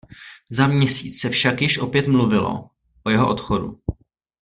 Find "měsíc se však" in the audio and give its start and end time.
0.67-1.61